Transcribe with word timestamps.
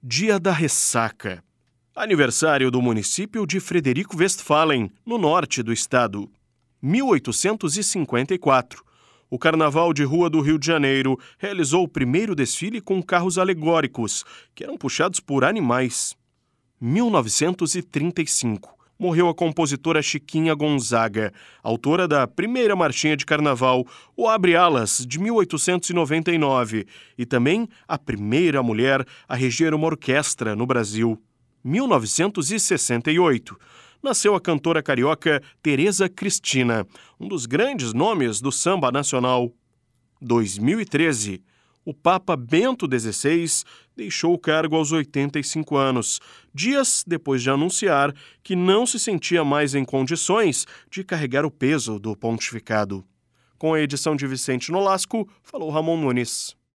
Dia 0.00 0.38
da 0.38 0.52
Ressaca. 0.52 1.42
Aniversário 1.92 2.70
do 2.70 2.80
município 2.80 3.44
de 3.44 3.58
Frederico 3.58 4.16
Westphalen, 4.16 4.92
no 5.04 5.18
norte 5.18 5.60
do 5.60 5.72
estado. 5.72 6.30
1854. 6.80 8.84
O 9.28 9.36
Carnaval 9.36 9.92
de 9.92 10.04
Rua 10.04 10.30
do 10.30 10.40
Rio 10.40 10.56
de 10.56 10.68
Janeiro 10.68 11.18
realizou 11.36 11.82
o 11.82 11.88
primeiro 11.88 12.36
desfile 12.36 12.80
com 12.80 13.02
carros 13.02 13.38
alegóricos, 13.38 14.24
que 14.54 14.62
eram 14.62 14.78
puxados 14.78 15.18
por 15.18 15.44
animais. 15.44 16.16
1935 16.80 18.77
morreu 18.98 19.28
a 19.28 19.34
compositora 19.34 20.02
Chiquinha 20.02 20.54
Gonzaga, 20.54 21.32
autora 21.62 22.08
da 22.08 22.26
primeira 22.26 22.74
marchinha 22.74 23.16
de 23.16 23.24
carnaval, 23.24 23.86
O 24.16 24.26
Abre 24.28 24.56
Alas, 24.56 25.04
de 25.06 25.20
1899, 25.20 26.86
e 27.16 27.24
também 27.24 27.68
a 27.86 27.96
primeira 27.96 28.62
mulher 28.62 29.06
a 29.28 29.36
reger 29.36 29.72
uma 29.72 29.86
orquestra 29.86 30.56
no 30.56 30.66
Brasil. 30.66 31.22
1968 31.62 33.56
nasceu 34.02 34.34
a 34.34 34.40
cantora 34.40 34.82
carioca 34.82 35.42
Tereza 35.62 36.08
Cristina, 36.08 36.86
um 37.20 37.28
dos 37.28 37.46
grandes 37.46 37.92
nomes 37.92 38.40
do 38.40 38.50
samba 38.50 38.90
nacional. 38.90 39.52
2013 40.20 41.42
o 41.88 41.94
Papa 41.94 42.36
Bento 42.36 42.86
XVI 42.86 43.64
deixou 43.96 44.34
o 44.34 44.38
cargo 44.38 44.76
aos 44.76 44.92
85 44.92 45.74
anos, 45.74 46.20
dias 46.52 47.02
depois 47.06 47.42
de 47.42 47.48
anunciar 47.48 48.14
que 48.42 48.54
não 48.54 48.84
se 48.84 48.98
sentia 48.98 49.42
mais 49.42 49.74
em 49.74 49.86
condições 49.86 50.66
de 50.90 51.02
carregar 51.02 51.46
o 51.46 51.50
peso 51.50 51.98
do 51.98 52.14
pontificado. 52.14 53.02
Com 53.56 53.72
a 53.72 53.80
edição 53.80 54.14
de 54.14 54.26
Vicente 54.26 54.70
Nolasco, 54.70 55.26
falou 55.42 55.70
Ramon 55.70 55.96
Nunes. 55.96 56.57